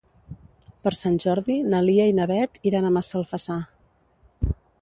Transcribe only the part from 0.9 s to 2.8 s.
Sant Jordi na Lia i na Beth